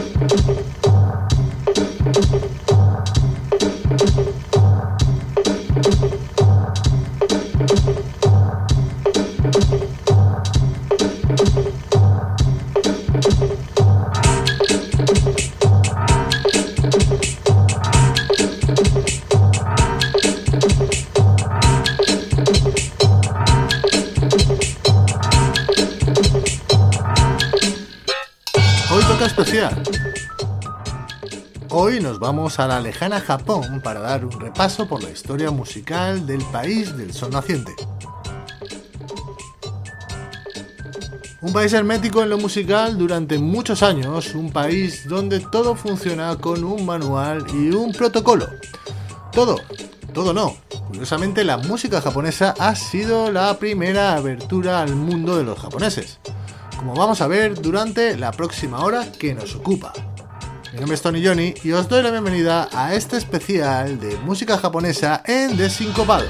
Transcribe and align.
thank 0.00 0.32
you 4.16 4.49
vamos 32.20 32.60
a 32.60 32.68
la 32.68 32.80
lejana 32.80 33.18
Japón 33.18 33.80
para 33.82 34.00
dar 34.00 34.24
un 34.24 34.38
repaso 34.38 34.86
por 34.86 35.02
la 35.02 35.10
historia 35.10 35.50
musical 35.50 36.26
del 36.26 36.44
país 36.44 36.96
del 36.96 37.14
sol 37.14 37.30
naciente. 37.30 37.74
Un 41.40 41.52
país 41.54 41.72
hermético 41.72 42.22
en 42.22 42.28
lo 42.28 42.36
musical 42.36 42.98
durante 42.98 43.38
muchos 43.38 43.82
años, 43.82 44.34
un 44.34 44.52
país 44.52 45.08
donde 45.08 45.40
todo 45.40 45.74
funciona 45.74 46.36
con 46.36 46.62
un 46.62 46.84
manual 46.84 47.46
y 47.54 47.70
un 47.70 47.92
protocolo. 47.92 48.46
Todo, 49.32 49.56
todo 50.12 50.34
no. 50.34 50.56
Curiosamente 50.88 51.42
la 51.42 51.56
música 51.56 52.02
japonesa 52.02 52.54
ha 52.58 52.74
sido 52.74 53.32
la 53.32 53.58
primera 53.58 54.14
abertura 54.14 54.82
al 54.82 54.94
mundo 54.94 55.38
de 55.38 55.44
los 55.44 55.58
japoneses 55.58 56.20
como 56.80 56.94
vamos 56.94 57.20
a 57.20 57.26
ver 57.26 57.60
durante 57.60 58.16
la 58.16 58.32
próxima 58.32 58.82
hora 58.82 59.12
que 59.12 59.34
nos 59.34 59.54
ocupa. 59.54 59.92
Mi 60.72 60.78
nombre 60.78 60.94
es 60.94 61.02
Tony 61.02 61.24
Johnny 61.24 61.54
y 61.64 61.72
os 61.72 61.88
doy 61.88 62.00
la 62.02 62.12
bienvenida 62.12 62.68
a 62.72 62.94
este 62.94 63.16
especial 63.16 63.98
de 63.98 64.16
música 64.18 64.56
japonesa 64.56 65.20
en 65.26 65.56
Desincopado. 65.56 66.26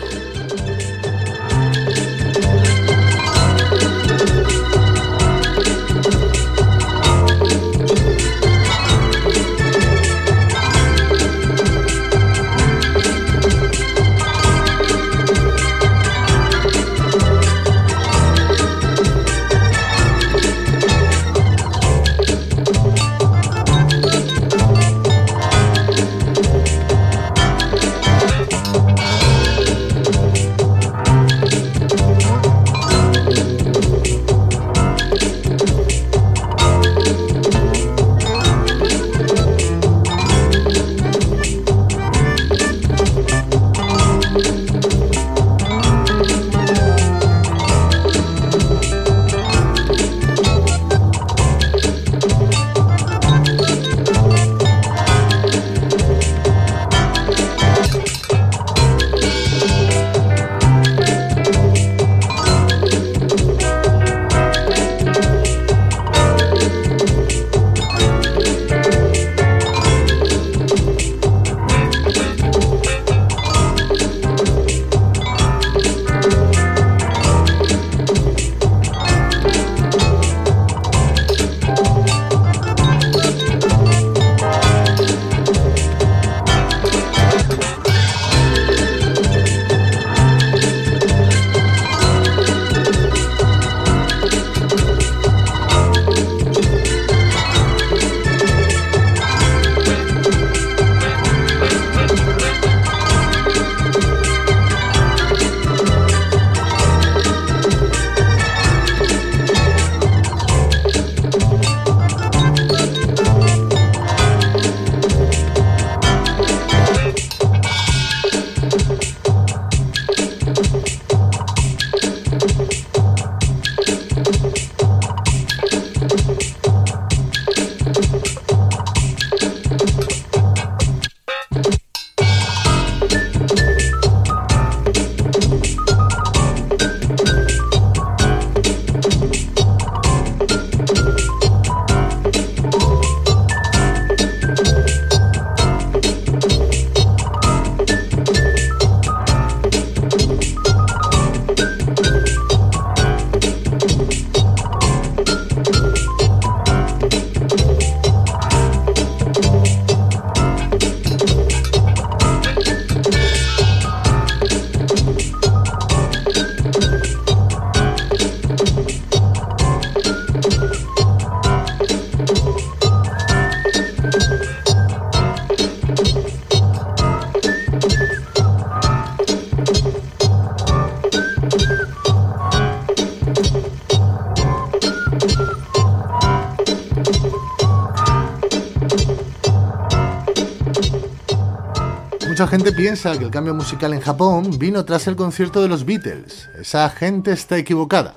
Que 193.02 193.24
el 193.24 193.30
cambio 193.30 193.54
musical 193.54 193.94
en 193.94 194.00
Japón 194.00 194.58
vino 194.58 194.84
tras 194.84 195.06
el 195.06 195.16
concierto 195.16 195.62
de 195.62 195.68
los 195.68 195.86
Beatles. 195.86 196.50
Esa 196.58 196.90
gente 196.90 197.32
está 197.32 197.56
equivocada. 197.56 198.16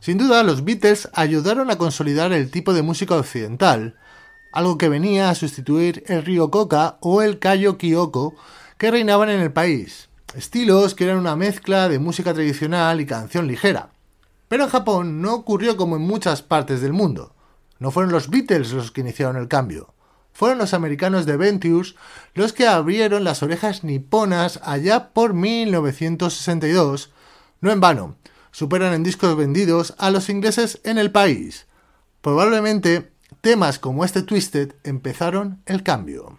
Sin 0.00 0.18
duda, 0.18 0.42
los 0.42 0.64
Beatles 0.64 1.08
ayudaron 1.12 1.70
a 1.70 1.78
consolidar 1.78 2.32
el 2.32 2.50
tipo 2.50 2.74
de 2.74 2.82
música 2.82 3.14
occidental, 3.14 3.94
algo 4.52 4.78
que 4.78 4.88
venía 4.88 5.30
a 5.30 5.36
sustituir 5.36 6.02
el 6.08 6.24
Ryokoka 6.24 6.96
o 7.02 7.22
el 7.22 7.38
Kayo 7.38 7.78
Kyoko 7.78 8.34
que 8.78 8.90
reinaban 8.90 9.28
en 9.28 9.40
el 9.40 9.52
país, 9.52 10.08
estilos 10.34 10.96
que 10.96 11.04
eran 11.04 11.18
una 11.18 11.36
mezcla 11.36 11.88
de 11.88 12.00
música 12.00 12.34
tradicional 12.34 13.00
y 13.00 13.06
canción 13.06 13.46
ligera. 13.46 13.90
Pero 14.48 14.64
en 14.64 14.70
Japón 14.70 15.22
no 15.22 15.34
ocurrió 15.34 15.76
como 15.76 15.94
en 15.94 16.02
muchas 16.02 16.42
partes 16.42 16.80
del 16.80 16.92
mundo. 16.92 17.32
No 17.78 17.92
fueron 17.92 18.10
los 18.10 18.28
Beatles 18.28 18.72
los 18.72 18.90
que 18.90 19.02
iniciaron 19.02 19.36
el 19.36 19.46
cambio 19.46 19.94
fueron 20.36 20.58
los 20.58 20.74
americanos 20.74 21.24
de 21.24 21.38
Ventures 21.38 21.94
los 22.34 22.52
que 22.52 22.66
abrieron 22.66 23.24
las 23.24 23.42
orejas 23.42 23.84
niponas 23.84 24.60
allá 24.62 25.08
por 25.14 25.32
1962. 25.32 27.10
No 27.62 27.72
en 27.72 27.80
vano, 27.80 28.16
superan 28.50 28.92
en 28.92 29.02
discos 29.02 29.34
vendidos 29.34 29.94
a 29.96 30.10
los 30.10 30.28
ingleses 30.28 30.78
en 30.84 30.98
el 30.98 31.10
país. 31.10 31.66
Probablemente 32.20 33.12
temas 33.40 33.78
como 33.78 34.04
este 34.04 34.20
Twisted 34.22 34.74
empezaron 34.84 35.62
el 35.64 35.82
cambio. 35.82 36.38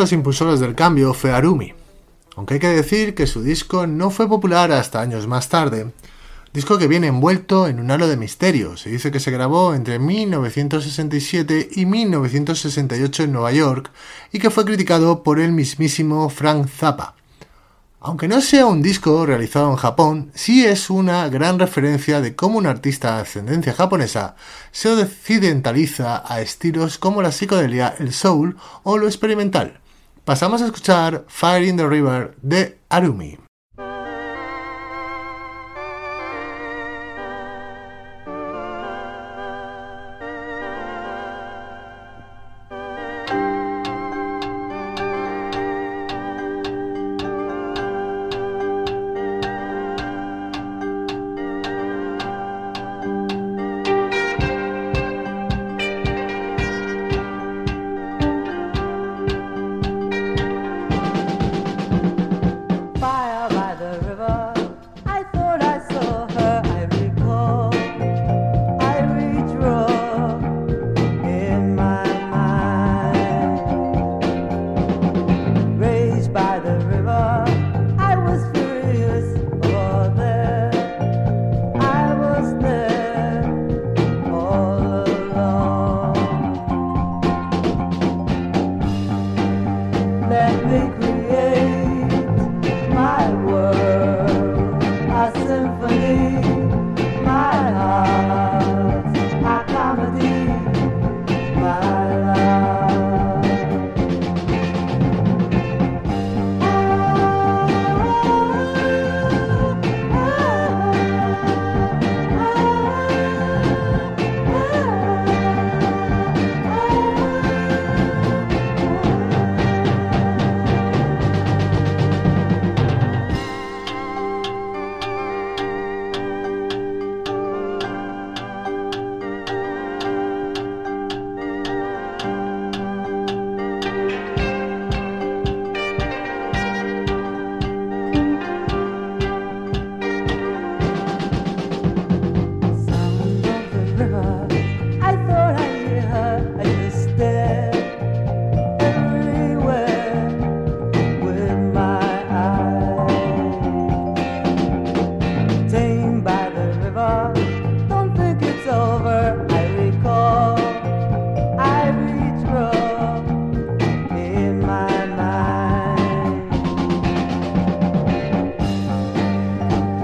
Los 0.00 0.12
impulsores 0.12 0.60
del 0.60 0.74
cambio 0.74 1.12
fue 1.12 1.30
Arumi, 1.30 1.74
aunque 2.34 2.54
hay 2.54 2.60
que 2.60 2.68
decir 2.68 3.14
que 3.14 3.26
su 3.26 3.42
disco 3.42 3.86
no 3.86 4.08
fue 4.08 4.26
popular 4.26 4.72
hasta 4.72 5.02
años 5.02 5.26
más 5.26 5.50
tarde, 5.50 5.92
disco 6.54 6.78
que 6.78 6.88
viene 6.88 7.08
envuelto 7.08 7.68
en 7.68 7.78
un 7.78 7.90
halo 7.90 8.08
de 8.08 8.16
misterio. 8.16 8.78
Se 8.78 8.88
dice 8.88 9.10
que 9.10 9.20
se 9.20 9.30
grabó 9.30 9.74
entre 9.74 9.98
1967 9.98 11.68
y 11.72 11.84
1968 11.84 13.24
en 13.24 13.32
Nueva 13.32 13.52
York 13.52 13.90
y 14.32 14.38
que 14.38 14.48
fue 14.48 14.64
criticado 14.64 15.22
por 15.22 15.38
el 15.38 15.52
mismísimo 15.52 16.30
Frank 16.30 16.66
Zappa. 16.68 17.14
Aunque 18.00 18.26
no 18.26 18.40
sea 18.40 18.64
un 18.64 18.80
disco 18.80 19.26
realizado 19.26 19.68
en 19.70 19.76
Japón, 19.76 20.30
sí 20.34 20.64
es 20.64 20.88
una 20.88 21.28
gran 21.28 21.58
referencia 21.58 22.22
de 22.22 22.34
cómo 22.34 22.56
un 22.56 22.66
artista 22.66 23.16
de 23.16 23.22
ascendencia 23.22 23.74
japonesa 23.74 24.36
se 24.72 24.88
occidentaliza 24.88 26.24
a 26.26 26.40
estilos 26.40 26.96
como 26.96 27.20
la 27.20 27.32
psicodelia, 27.32 27.94
el 27.98 28.14
soul 28.14 28.56
o 28.82 28.96
lo 28.96 29.06
experimental. 29.06 29.79
Pasamos 30.30 30.62
a 30.62 30.66
escuchar 30.66 31.24
Fire 31.26 31.64
in 31.64 31.76
the 31.76 31.88
River 31.88 32.36
de 32.40 32.78
Arumi. 32.88 33.36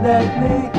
let 0.07 0.39
me 0.39 0.76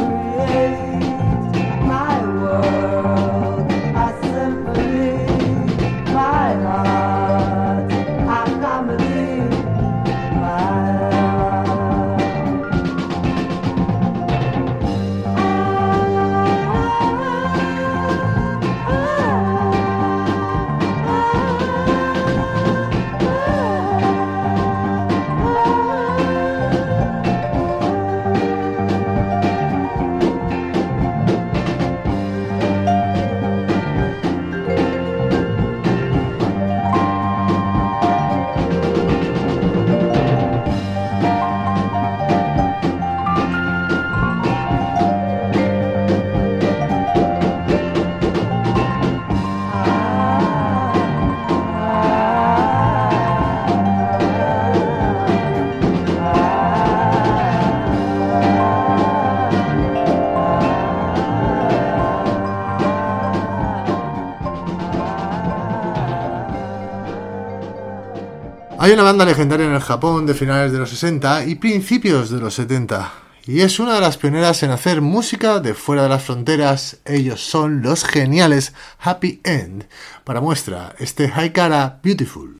Hay 68.87 68.93
una 68.93 69.03
banda 69.03 69.25
legendaria 69.25 69.65
en 69.65 69.73
el 69.73 69.81
Japón 69.81 70.25
de 70.25 70.33
finales 70.33 70.71
de 70.71 70.77
los 70.77 70.89
60 70.91 71.43
y 71.43 71.55
principios 71.55 72.29
de 72.29 72.39
los 72.39 72.53
70, 72.53 73.11
y 73.45 73.59
es 73.59 73.81
una 73.81 73.95
de 73.95 73.99
las 73.99 74.15
pioneras 74.15 74.63
en 74.63 74.71
hacer 74.71 75.01
música 75.01 75.59
de 75.59 75.73
fuera 75.73 76.03
de 76.03 76.07
las 76.07 76.23
fronteras. 76.23 76.99
Ellos 77.03 77.41
son 77.41 77.81
los 77.81 78.05
geniales 78.05 78.71
Happy 78.97 79.41
End. 79.43 79.89
Para 80.23 80.39
muestra, 80.39 80.95
este 80.99 81.29
Haikara 81.35 81.99
Beautiful. 82.01 82.56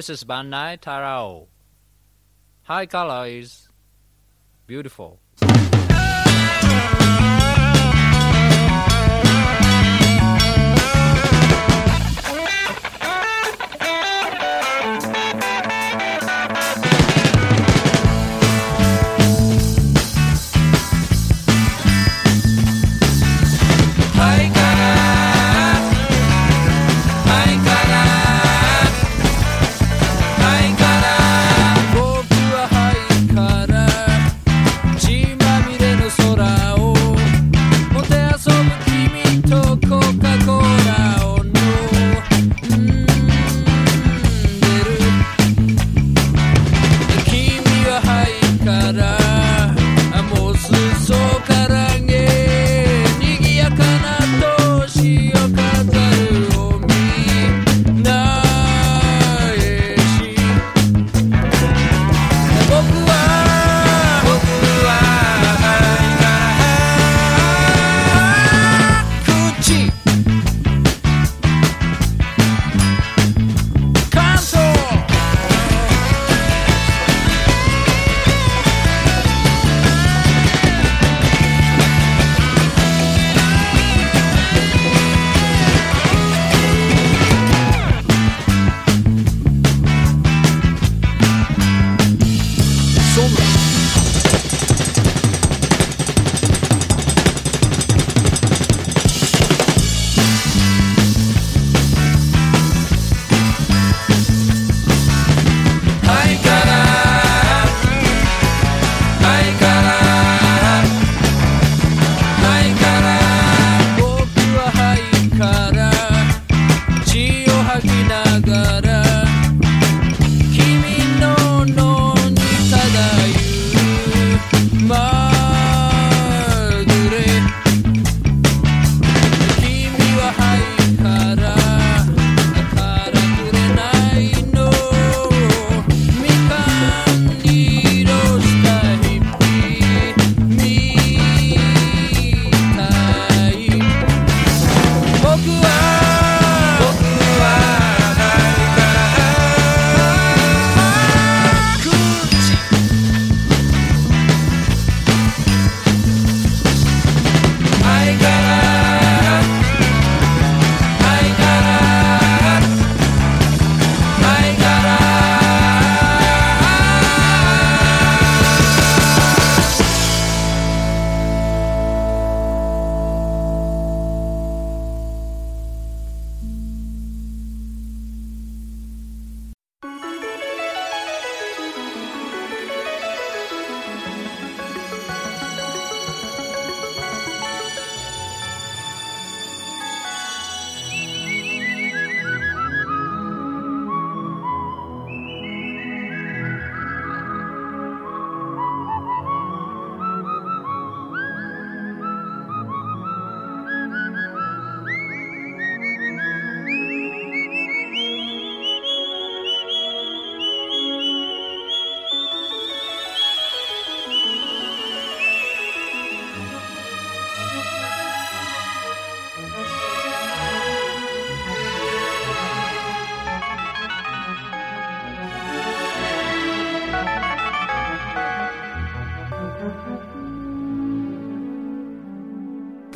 This 0.00 0.08
is 0.08 0.24
Bandai 0.24 0.80
Tarao. 0.80 1.46
High 2.62 2.86
color 2.86 3.26
is 3.26 3.68
beautiful. 4.66 5.20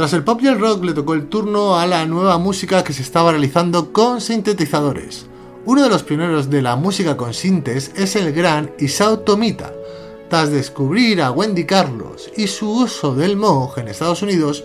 Tras 0.04 0.12
el 0.12 0.22
pop 0.22 0.38
y 0.42 0.48
el 0.48 0.60
rock 0.60 0.84
le 0.84 0.92
tocó 0.92 1.14
el 1.14 1.30
turno 1.30 1.78
a 1.78 1.86
la 1.86 2.04
nueva 2.04 2.36
música 2.36 2.84
que 2.84 2.92
se 2.92 3.00
estaba 3.00 3.30
realizando 3.30 3.90
con 3.90 4.20
sintetizadores. 4.20 5.24
Uno 5.64 5.82
de 5.82 5.88
los 5.88 6.02
pioneros 6.02 6.50
de 6.50 6.60
la 6.60 6.76
música 6.76 7.16
con 7.16 7.32
sintes 7.32 7.90
es 7.96 8.14
el 8.14 8.34
gran 8.34 8.70
Isao 8.78 9.20
Tomita. 9.20 9.72
Tras 10.28 10.50
descubrir 10.50 11.22
a 11.22 11.30
Wendy 11.30 11.64
Carlos 11.64 12.30
y 12.36 12.48
su 12.48 12.70
uso 12.70 13.14
del 13.14 13.38
Moog 13.38 13.78
en 13.78 13.88
Estados 13.88 14.20
Unidos, 14.20 14.62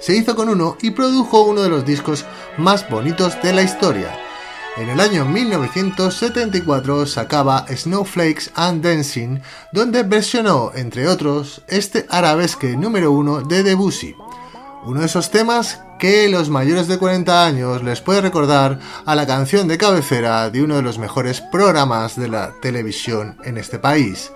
se 0.00 0.16
hizo 0.16 0.34
con 0.34 0.48
uno 0.48 0.78
y 0.80 0.92
produjo 0.92 1.42
uno 1.42 1.60
de 1.60 1.68
los 1.68 1.84
discos 1.84 2.24
más 2.56 2.88
bonitos 2.88 3.36
de 3.42 3.52
la 3.52 3.60
historia. 3.60 4.18
En 4.78 4.88
el 4.88 4.98
año 4.98 5.26
1974 5.26 7.04
sacaba 7.04 7.66
Snowflakes 7.68 8.50
and 8.54 8.82
Dancing, 8.82 9.40
donde 9.72 10.04
versionó, 10.04 10.72
entre 10.74 11.06
otros, 11.06 11.60
este 11.68 12.06
arabesque 12.08 12.78
número 12.78 13.12
uno 13.12 13.42
de 13.42 13.62
Debussy. 13.62 14.14
Uno 14.84 15.00
de 15.00 15.06
esos 15.06 15.30
temas 15.30 15.82
que 15.98 16.28
los 16.28 16.48
mayores 16.50 16.86
de 16.88 16.98
40 16.98 17.44
años 17.44 17.82
les 17.82 18.00
puede 18.00 18.20
recordar 18.20 18.78
a 19.04 19.14
la 19.14 19.26
canción 19.26 19.68
de 19.68 19.76
cabecera 19.76 20.48
de 20.50 20.62
uno 20.62 20.76
de 20.76 20.82
los 20.82 20.98
mejores 20.98 21.40
programas 21.40 22.16
de 22.16 22.28
la 22.28 22.52
televisión 22.62 23.36
en 23.44 23.58
este 23.58 23.78
país, 23.78 24.32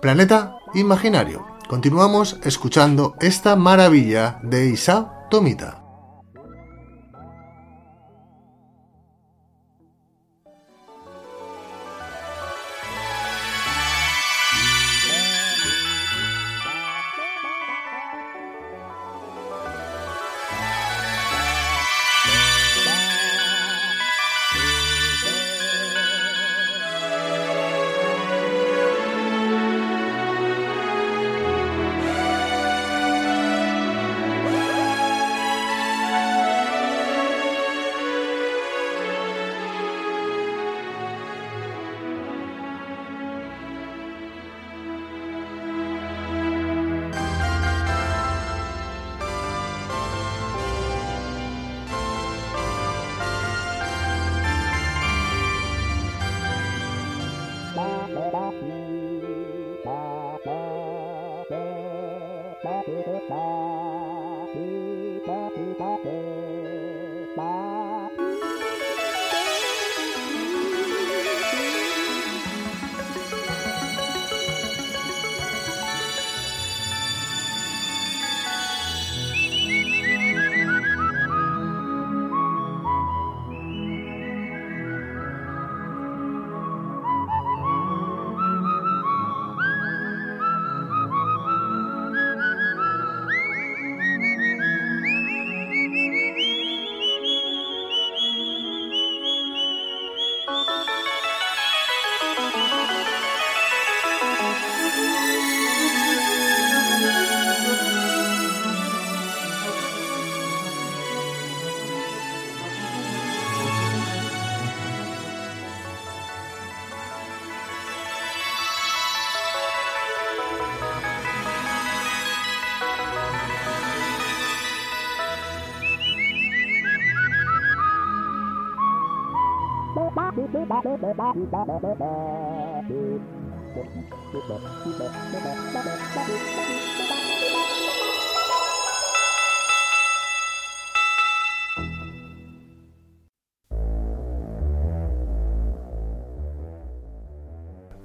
Planeta 0.00 0.56
Imaginario. 0.74 1.44
Continuamos 1.68 2.38
escuchando 2.44 3.16
esta 3.20 3.56
maravilla 3.56 4.38
de 4.42 4.66
Isa 4.66 5.26
Tomita. 5.30 5.81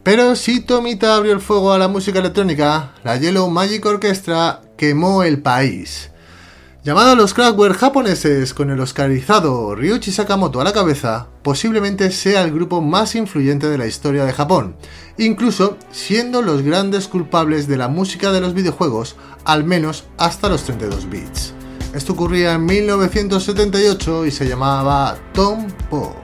Pero 0.03 0.37
si 0.37 0.61
Tomita 0.61 1.15
abrió 1.15 1.33
el 1.33 1.41
fuego 1.41 1.73
a 1.73 1.77
la 1.77 1.89
música 1.89 2.19
electrónica, 2.19 2.93
la 3.03 3.17
Yellow 3.17 3.49
Magic 3.49 3.85
Orchestra 3.85 4.61
quemó 4.77 5.23
el 5.23 5.41
país. 5.41 6.11
Llamado 6.87 7.11
a 7.11 7.15
los 7.15 7.33
Kraftwerk 7.33 7.75
japoneses 7.75 8.53
con 8.53 8.69
el 8.69 8.79
oscarizado 8.79 9.75
Ryuichi 9.75 10.09
Sakamoto 10.09 10.61
a 10.61 10.63
la 10.63 10.71
cabeza, 10.71 11.27
posiblemente 11.43 12.11
sea 12.11 12.43
el 12.43 12.53
grupo 12.53 12.79
más 12.79 13.13
influyente 13.15 13.67
de 13.67 13.77
la 13.77 13.87
historia 13.87 14.23
de 14.23 14.31
Japón, 14.31 14.77
incluso 15.17 15.75
siendo 15.91 16.41
los 16.41 16.61
grandes 16.61 17.09
culpables 17.09 17.67
de 17.67 17.75
la 17.75 17.89
música 17.89 18.31
de 18.31 18.39
los 18.39 18.53
videojuegos, 18.53 19.17
al 19.43 19.65
menos 19.65 20.05
hasta 20.17 20.47
los 20.47 20.63
32 20.63 21.09
bits. 21.09 21.53
Esto 21.93 22.13
ocurría 22.13 22.53
en 22.53 22.65
1978 22.65 24.25
y 24.25 24.31
se 24.31 24.47
llamaba 24.47 25.17
Tom 25.33 25.67
Po. 25.89 26.15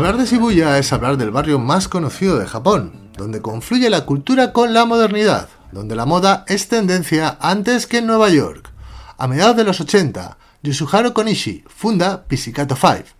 Hablar 0.00 0.16
de 0.16 0.24
Shibuya 0.24 0.78
es 0.78 0.94
hablar 0.94 1.18
del 1.18 1.30
barrio 1.30 1.58
más 1.58 1.86
conocido 1.86 2.38
de 2.38 2.46
Japón, 2.46 3.10
donde 3.18 3.42
confluye 3.42 3.90
la 3.90 4.06
cultura 4.06 4.50
con 4.54 4.72
la 4.72 4.86
modernidad, 4.86 5.50
donde 5.72 5.94
la 5.94 6.06
moda 6.06 6.46
es 6.48 6.68
tendencia 6.68 7.36
antes 7.38 7.86
que 7.86 7.98
en 7.98 8.06
Nueva 8.06 8.30
York. 8.30 8.72
A 9.18 9.28
mediados 9.28 9.58
de 9.58 9.64
los 9.64 9.78
80, 9.78 10.38
Yosuharo 10.62 11.12
Konishi 11.12 11.64
funda 11.68 12.24
Pizzicato 12.24 12.76
5, 12.76 13.10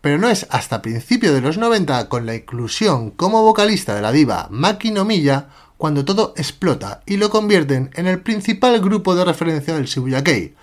pero 0.00 0.16
no 0.16 0.30
es 0.30 0.46
hasta 0.48 0.80
principios 0.80 1.34
de 1.34 1.42
los 1.42 1.58
90, 1.58 2.08
con 2.08 2.24
la 2.24 2.34
inclusión 2.34 3.10
como 3.10 3.42
vocalista 3.42 3.94
de 3.94 4.00
la 4.00 4.10
diva 4.10 4.48
Maki 4.50 4.90
Nomiya, 4.90 5.48
cuando 5.76 6.06
todo 6.06 6.32
explota 6.38 7.02
y 7.04 7.18
lo 7.18 7.28
convierten 7.28 7.90
en 7.92 8.06
el 8.06 8.22
principal 8.22 8.80
grupo 8.80 9.14
de 9.14 9.26
referencia 9.26 9.74
del 9.74 9.84
Shibuya 9.84 10.24
Kei, 10.24 10.54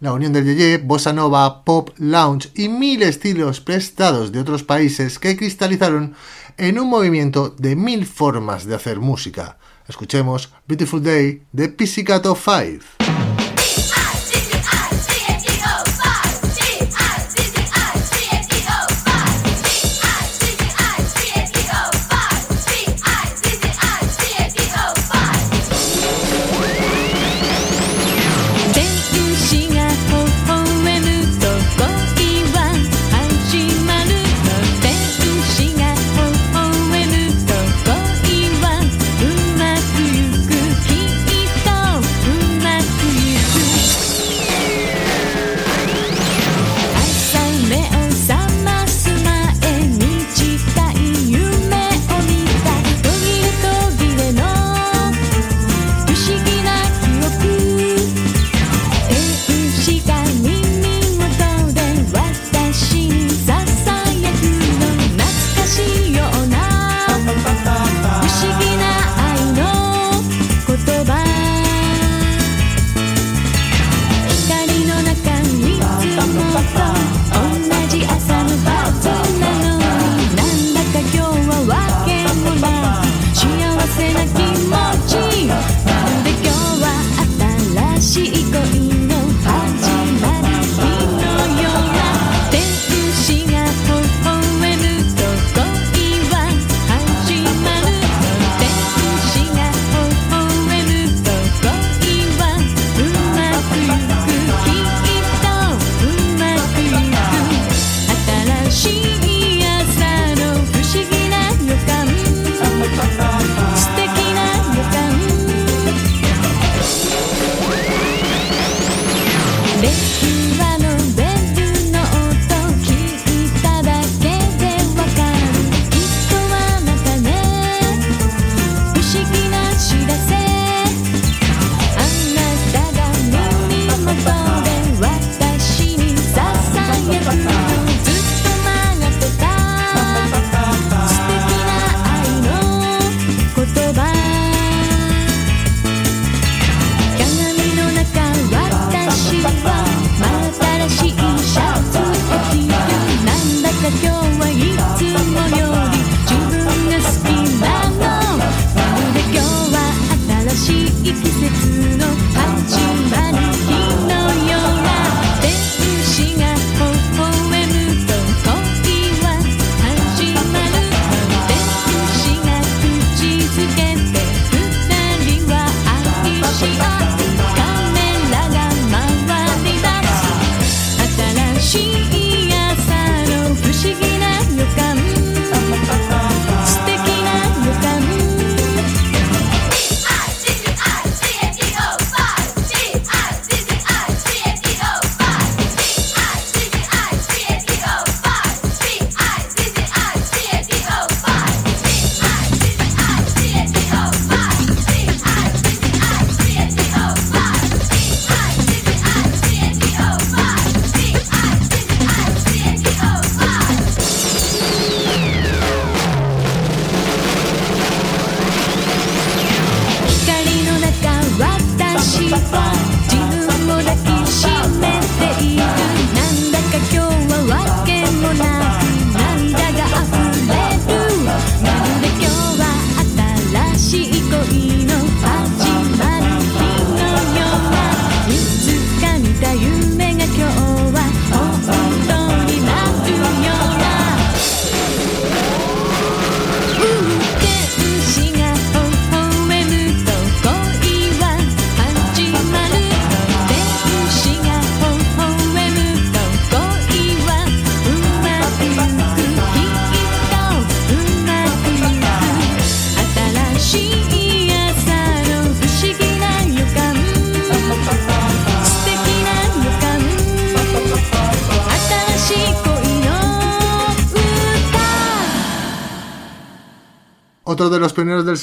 la 0.00 0.12
unión 0.12 0.32
del 0.32 0.44
yeye, 0.44 0.78
bossa 0.78 1.12
nova, 1.12 1.64
pop, 1.64 1.90
lounge 1.98 2.50
y 2.54 2.68
mil 2.68 3.02
estilos 3.02 3.60
prestados 3.60 4.32
de 4.32 4.40
otros 4.40 4.62
países 4.62 5.18
que 5.18 5.36
cristalizaron 5.36 6.14
en 6.56 6.78
un 6.78 6.88
movimiento 6.88 7.50
de 7.50 7.76
mil 7.76 8.06
formas 8.06 8.66
de 8.66 8.74
hacer 8.74 9.00
música. 9.00 9.58
Escuchemos 9.88 10.52
Beautiful 10.66 11.02
Day 11.02 11.42
de 11.52 11.68
Pizzicato 11.68 12.34
5. 12.34 13.23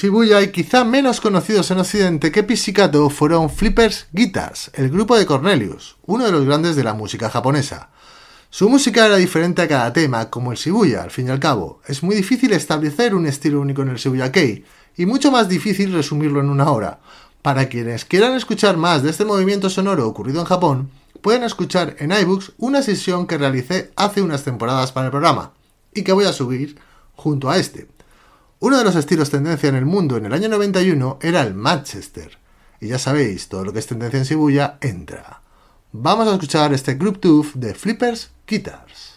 Shibuya 0.02 0.42
y 0.42 0.48
quizá 0.48 0.84
menos 0.84 1.22
conocidos 1.22 1.70
en 1.70 1.78
Occidente 1.78 2.32
que 2.32 2.42
Pizzicato 2.42 3.08
fueron 3.12 3.52
Flippers 3.52 4.08
Guitars, 4.12 4.72
el 4.74 4.90
grupo 4.90 5.16
de 5.16 5.28
Cornelius, 5.28 5.96
uno 6.08 6.26
de 6.26 6.32
los 6.32 6.44
grandes 6.44 6.76
de 6.76 6.84
la 6.84 6.96
música 6.96 7.30
japonesa. 7.30 7.92
Su 8.50 8.68
música 8.68 9.06
era 9.06 9.18
diferente 9.18 9.62
a 9.62 9.68
cada 9.68 9.94
tema, 9.94 10.32
como 10.32 10.52
el 10.52 10.58
Shibuya, 10.58 11.04
al 11.04 11.12
fin 11.12 11.28
y 11.28 11.30
al 11.30 11.40
cabo. 11.40 11.82
Es 11.86 12.02
muy 12.02 12.16
difícil 12.16 12.52
establecer 12.52 13.14
un 13.14 13.28
estilo 13.28 13.62
único 13.62 13.84
en 13.84 13.90
el 13.90 13.98
Shibuya 13.98 14.32
Kei, 14.32 14.66
y 14.98 15.06
mucho 15.06 15.32
más 15.32 15.48
difícil 15.48 15.94
resumirlo 15.94 16.40
en 16.40 16.50
una 16.50 16.72
hora. 16.72 17.00
Para 17.44 17.70
quienes 17.70 18.04
quieran 18.04 18.34
escuchar 18.34 18.78
más 18.78 19.04
de 19.04 19.12
este 19.12 19.24
movimiento 19.24 19.70
sonoro 19.70 20.08
ocurrido 20.08 20.40
en 20.40 20.48
Japón, 20.48 20.90
pueden 21.22 21.44
escuchar 21.44 21.96
en 22.00 22.12
iBooks 22.12 22.54
una 22.58 22.82
sesión 22.82 23.28
que 23.28 23.38
realicé 23.38 23.92
hace 23.96 24.24
unas 24.24 24.44
temporadas 24.44 24.92
para 24.92 25.06
el 25.06 25.12
programa, 25.12 25.54
y 25.94 26.02
que 26.02 26.14
voy 26.14 26.26
a 26.26 26.34
subir 26.34 26.80
junto 27.16 27.52
a 27.52 27.58
este. 27.58 27.88
Uno 28.64 28.78
de 28.78 28.84
los 28.84 28.96
estilos 28.96 29.32
tendencia 29.32 29.70
en 29.70 29.76
el 29.76 29.88
mundo 29.88 30.18
en 30.18 30.28
el 30.28 30.34
año 30.34 30.48
91 30.48 31.18
era 31.20 31.42
el 31.42 31.56
Manchester. 31.56 32.38
Y 32.80 32.90
ya 32.90 33.00
sabéis, 33.00 33.50
todo 33.50 33.66
lo 33.66 33.74
que 33.74 33.80
es 33.80 33.88
tendencia 33.88 34.20
en 34.20 34.26
Shibuya 34.26 34.78
entra. 34.82 35.42
Vamos 35.92 36.28
a 36.28 36.34
escuchar 36.34 36.72
este 36.72 36.94
Group 36.94 37.20
Tooth 37.20 37.54
de 37.56 37.74
Flippers 37.74 38.30
Guitars. 38.46 39.11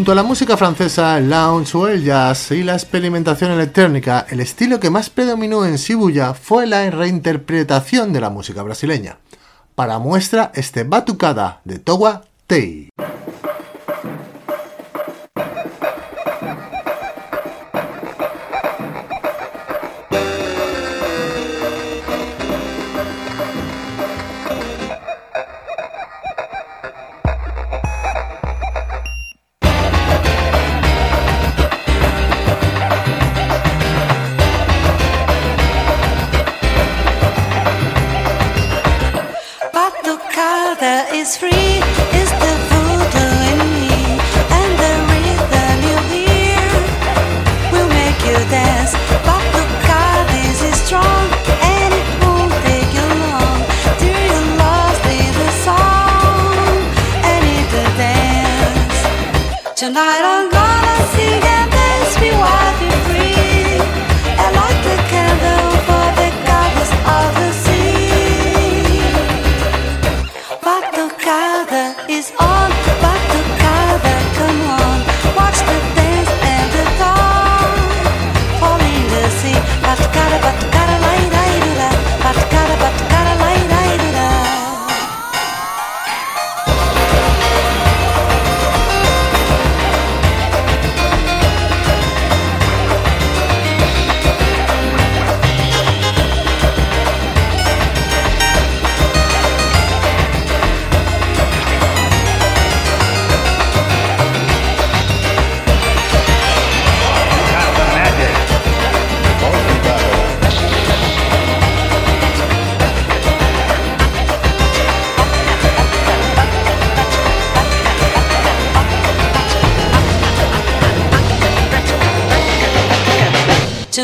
Junto 0.00 0.12
a 0.12 0.14
la 0.14 0.22
música 0.22 0.56
francesa, 0.56 1.18
el 1.18 1.28
lounge 1.28 1.76
o 1.76 1.86
el 1.86 2.02
jazz 2.02 2.52
y 2.52 2.62
la 2.62 2.72
experimentación 2.72 3.50
electrónica, 3.50 4.24
el 4.30 4.40
estilo 4.40 4.80
que 4.80 4.88
más 4.88 5.10
predominó 5.10 5.66
en 5.66 5.76
Shibuya 5.76 6.32
fue 6.32 6.66
la 6.66 6.88
reinterpretación 6.88 8.10
de 8.10 8.22
la 8.22 8.30
música 8.30 8.62
brasileña. 8.62 9.18
Para 9.74 9.98
muestra 9.98 10.52
este 10.54 10.84
Batucada 10.84 11.60
de 11.66 11.80
Towa 11.80 12.22
Tei. 12.46 12.88
Tonight 59.80 60.20
I'm 60.22 60.49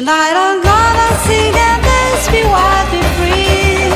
gonna 0.05 1.09
sing 1.25 1.55
and 1.55 1.83
dance, 1.83 2.29
be 2.29 2.45
wild, 2.45 2.91
be 2.91 3.01
free, 3.17 3.89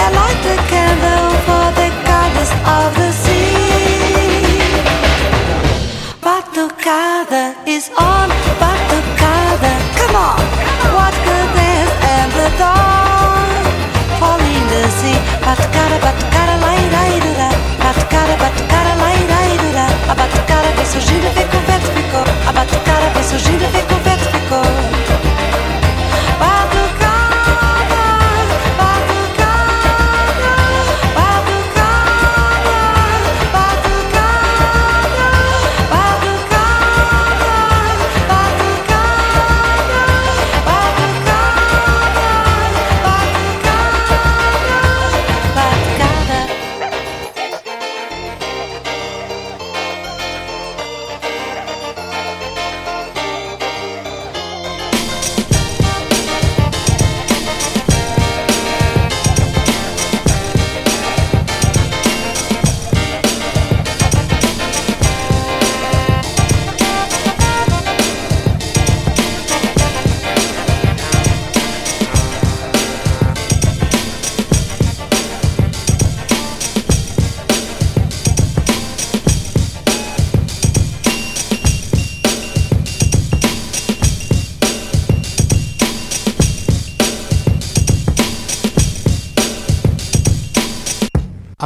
and 0.00 0.14
light 0.16 0.40
the 0.40 0.56
candle 0.72 1.30
for 1.44 1.66
the 1.76 1.88
goddess 2.08 2.50
of 2.64 2.88
the 2.96 3.10
sea. 3.12 3.44
Batucada 6.24 7.54
is 7.66 7.90
on, 7.98 8.30
Batucada, 8.56 9.72
come 9.98 10.16
on, 10.16 10.40
what 10.96 11.14
good 11.28 11.48
dance 11.52 11.92
and 12.14 12.30
the 12.32 12.48
dawn, 12.56 13.64
fall 14.18 14.40
in 14.40 14.64
the 14.72 14.88
sea. 14.98 15.18
Batucada, 15.44 15.96
Batucada, 16.00 16.54
lai, 16.64 16.80
lai, 16.96 17.20
dura, 17.20 17.50
Batucada, 17.84 18.34
Batucada, 18.40 18.92
lai, 18.96 19.20
lai, 19.32 19.50
dura, 19.60 19.86
a 20.08 20.14
Batucada 20.14 20.68
vem 20.76 20.86
surgindo, 20.86 21.28
vem 21.34 21.46
com 21.48 21.73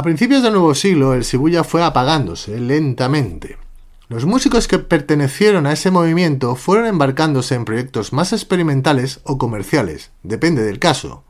principios 0.09 0.41
del 0.41 0.53
nuevo 0.53 0.73
siglo, 0.73 1.13
el 1.13 1.21
Shibuya 1.21 1.63
fue 1.63 1.83
apagándose 1.83 2.59
lentamente. 2.59 3.59
Los 4.07 4.25
músicos 4.25 4.67
que 4.67 4.79
pertenecieron 4.79 5.67
a 5.67 5.71
ese 5.71 5.91
movimiento 5.91 6.55
fueron 6.55 6.87
embarcándose 6.87 7.53
en 7.53 7.63
proyectos 7.63 8.11
más 8.11 8.33
experimentales 8.33 9.19
o 9.23 9.37
comerciales, 9.37 10.09
depende 10.23 10.63
del 10.63 10.79
caso. 10.79 11.23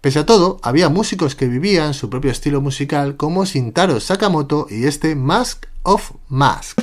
Pese 0.00 0.20
a 0.20 0.26
todo, 0.26 0.60
había 0.62 0.88
músicos 0.88 1.34
que 1.34 1.48
vivían 1.48 1.92
su 1.92 2.08
propio 2.08 2.30
estilo 2.30 2.60
musical 2.60 3.16
como 3.16 3.44
Shintaro 3.44 3.98
Sakamoto 3.98 4.68
y 4.70 4.84
este 4.84 5.16
Mask 5.16 5.66
of 5.82 6.12
Mask. 6.28 6.78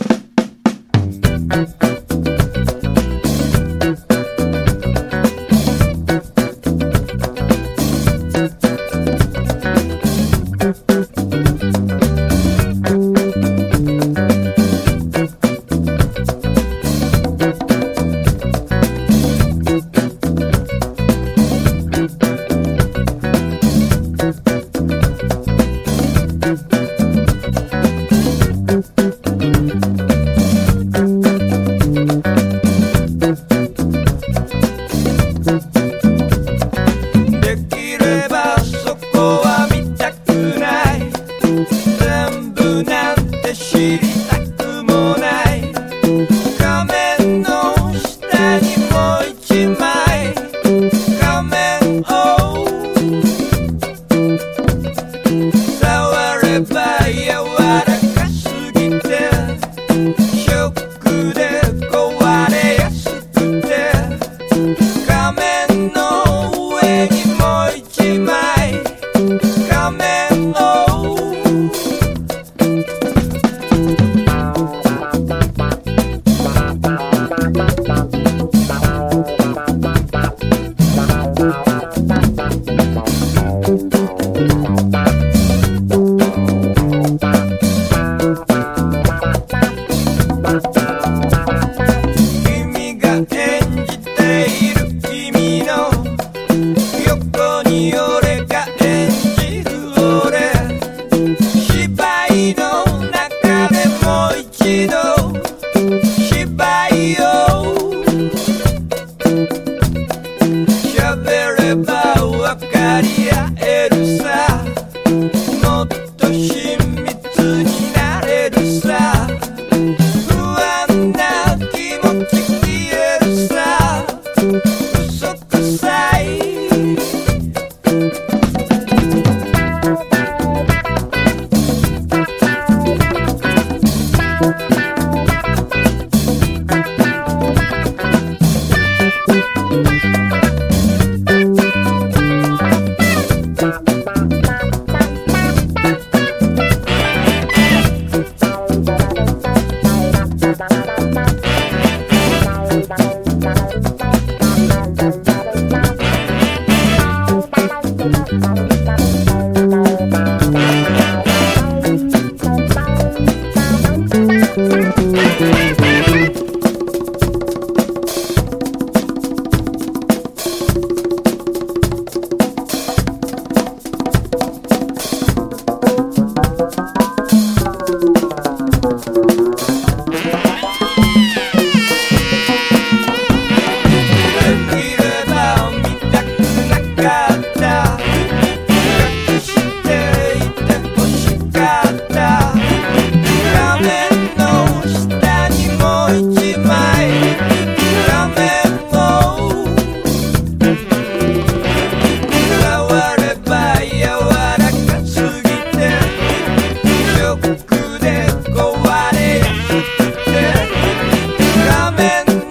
Amen. 211.97 212.44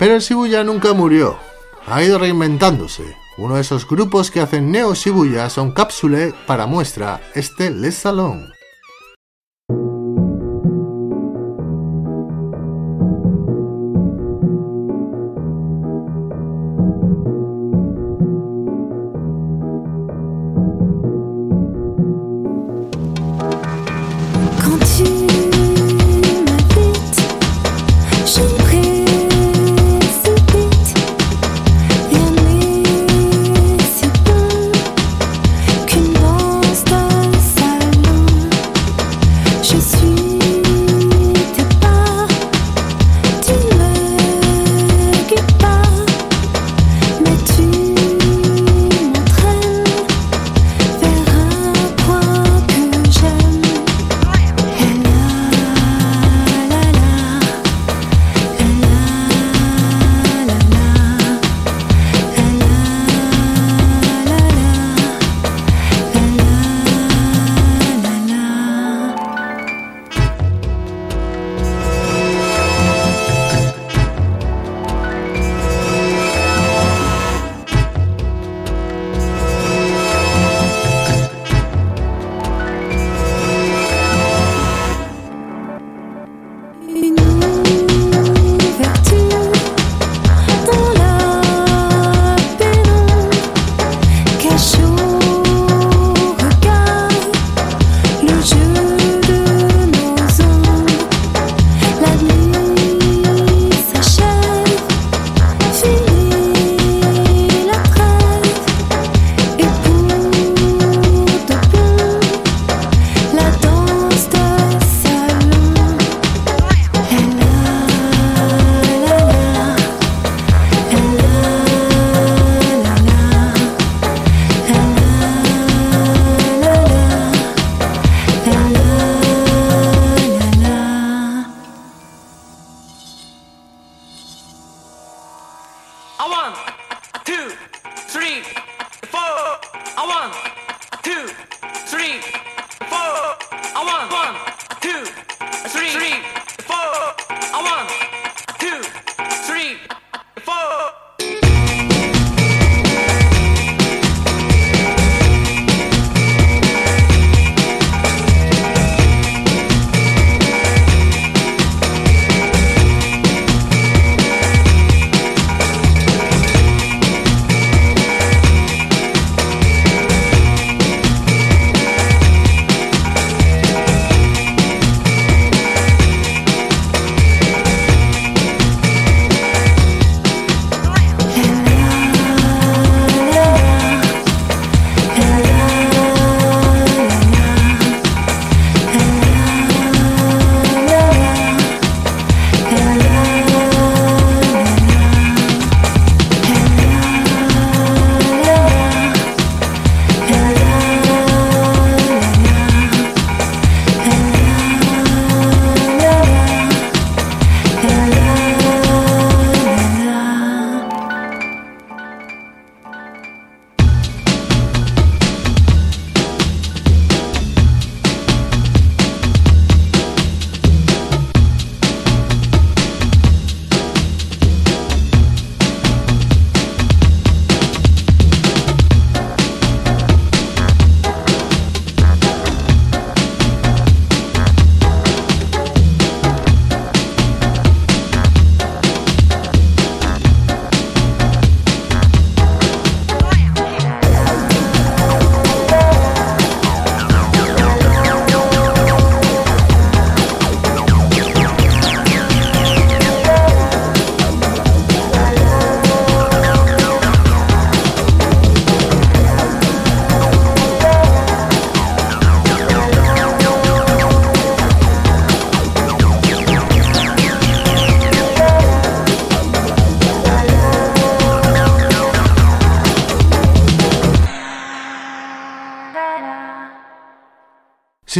Pero 0.00 0.14
el 0.14 0.22
Shibuya 0.22 0.64
nunca 0.64 0.94
murió, 0.94 1.36
ha 1.86 2.02
ido 2.02 2.18
reinventándose. 2.18 3.18
Uno 3.36 3.56
de 3.56 3.60
esos 3.60 3.86
grupos 3.86 4.30
que 4.30 4.40
hacen 4.40 4.70
Neo 4.70 4.94
Shibuya 4.94 5.50
son 5.50 5.72
cápsule 5.72 6.32
para 6.46 6.64
muestra 6.64 7.20
este 7.34 7.70
Les 7.70 7.96
Salon. 7.96 8.50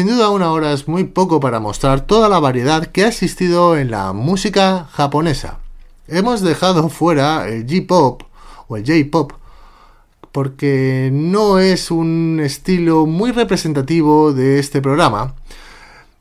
Sin 0.00 0.08
duda 0.08 0.30
una 0.30 0.50
hora 0.50 0.72
es 0.72 0.88
muy 0.88 1.04
poco 1.04 1.40
para 1.40 1.60
mostrar 1.60 2.06
toda 2.06 2.30
la 2.30 2.38
variedad 2.38 2.86
que 2.86 3.04
ha 3.04 3.08
existido 3.08 3.76
en 3.76 3.90
la 3.90 4.14
música 4.14 4.88
japonesa. 4.90 5.58
Hemos 6.08 6.40
dejado 6.40 6.88
fuera 6.88 7.46
el 7.46 7.66
J-Pop 7.68 8.22
o 8.66 8.78
el 8.78 8.86
J-Pop 8.86 9.34
porque 10.32 11.10
no 11.12 11.58
es 11.58 11.90
un 11.90 12.40
estilo 12.42 13.04
muy 13.04 13.30
representativo 13.32 14.32
de 14.32 14.58
este 14.58 14.80
programa. 14.80 15.34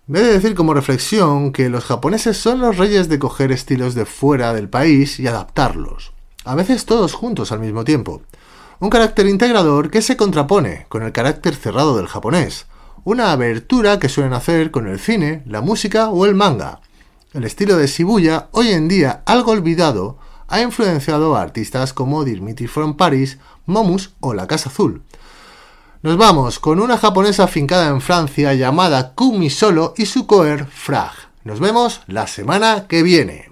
He 0.10 0.20
de 0.20 0.34
decir 0.34 0.56
como 0.56 0.74
reflexión 0.74 1.54
que 1.54 1.70
los 1.70 1.86
japoneses 1.86 2.36
son 2.36 2.60
los 2.60 2.76
reyes 2.76 3.08
de 3.08 3.18
coger 3.18 3.54
estilos 3.54 3.96
de 3.96 4.04
fuera 4.04 4.54
del 4.54 4.68
país 4.68 5.22
y 5.22 5.28
adaptarlos, 5.28 6.12
a 6.44 6.54
veces 6.54 6.84
todos 6.84 7.14
juntos 7.14 7.54
al 7.54 7.62
mismo 7.62 7.86
tiempo. 7.86 8.24
Un 8.82 8.90
carácter 8.90 9.26
integrador 9.28 9.90
que 9.90 10.02
se 10.02 10.18
contrapone 10.18 10.86
con 10.90 11.04
el 11.04 11.14
carácter 11.14 11.56
cerrado 11.56 11.96
del 11.96 12.08
japonés, 12.08 12.66
una 13.04 13.32
abertura 13.32 14.00
que 14.00 14.10
suelen 14.10 14.34
hacer 14.34 14.72
con 14.72 14.88
el 14.88 15.00
cine, 15.00 15.44
la 15.46 15.62
música 15.62 16.10
o 16.10 16.26
el 16.26 16.36
manga. 16.36 16.82
El 17.34 17.44
estilo 17.44 17.78
de 17.78 17.88
Shibuya, 17.88 18.48
hoy 18.52 18.70
en 18.70 18.88
día 18.88 19.22
algo 19.26 19.52
olvidado, 19.52 20.18
ha 20.48 20.62
influenciado 20.62 21.36
a 21.36 21.42
artistas 21.42 21.94
como 21.94 22.24
Dimitri 22.24 22.68
from 22.68 22.98
Paris, 22.98 23.38
Momus 23.66 24.12
o 24.20 24.34
La 24.34 24.48
Casa 24.48 24.70
Azul. 24.70 25.04
Nos 26.02 26.18
vamos 26.18 26.60
con 26.60 26.80
una 26.80 26.98
japonesa 26.98 27.44
afincada 27.44 27.90
en 27.90 28.02
Francia 28.02 28.54
llamada 28.54 29.14
Kumi 29.14 29.50
Solo 29.50 29.94
y 29.98 30.06
su 30.06 30.26
coer 30.26 30.66
Frag. 30.66 31.12
Nos 31.44 31.60
vemos 31.60 32.02
la 32.08 32.26
semana 32.26 32.86
que 32.88 33.04
viene. 33.04 33.49